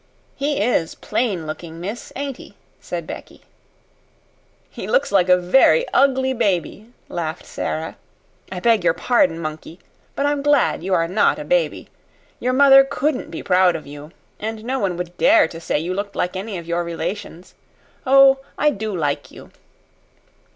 [0.35, 3.41] "He IS plain looking, miss, ain't he?" said Becky.
[4.71, 7.97] "He looks like a very ugly baby," laughed Sara.
[8.51, 9.77] "I beg your pardon, monkey;
[10.15, 11.87] but I'm glad you are not a baby.
[12.39, 14.09] Your mother COULDN'T be proud of you,
[14.39, 17.53] and no one would dare to say you looked like any of your relations.
[18.03, 19.51] Oh, I do like you!"